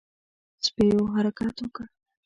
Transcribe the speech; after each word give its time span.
سپيو 0.65 0.99
حرکت 1.15 1.55
وکړ. 1.63 1.85